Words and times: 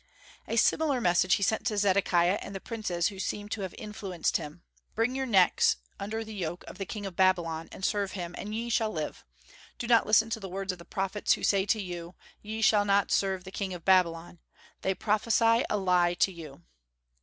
A 0.47 0.55
similar 0.55 0.99
message 0.99 1.35
he 1.35 1.43
sent 1.43 1.63
to 1.67 1.77
Zedekiah 1.77 2.39
and 2.41 2.55
the 2.55 2.59
princes 2.59 3.09
who 3.09 3.19
seemed 3.19 3.51
to 3.51 3.61
have 3.61 3.75
influenced 3.77 4.37
him. 4.37 4.63
"Bring 4.95 5.13
your 5.15 5.27
necks 5.27 5.75
under 5.99 6.23
the 6.23 6.33
yoke 6.33 6.63
of 6.67 6.79
the 6.79 6.87
king 6.87 7.05
of 7.05 7.15
Babylon, 7.15 7.69
and 7.71 7.85
serve 7.85 8.13
him, 8.13 8.33
and 8.35 8.55
ye 8.55 8.67
shall 8.71 8.89
live. 8.89 9.23
Do 9.77 9.85
not 9.85 10.07
listen 10.07 10.31
to 10.31 10.39
the 10.39 10.49
words 10.49 10.71
of 10.71 10.79
the 10.79 10.85
prophets 10.85 11.33
who 11.33 11.43
say 11.43 11.67
to 11.67 11.79
you, 11.79 12.15
Ye 12.41 12.63
shall 12.63 12.83
not 12.83 13.11
serve 13.11 13.43
the 13.43 13.51
king 13.51 13.75
of 13.75 13.85
Babylon. 13.85 14.39
They 14.81 14.95
prophesy 14.95 15.63
a 15.69 15.77
lie 15.77 16.15
to 16.15 16.31
you." 16.31 16.63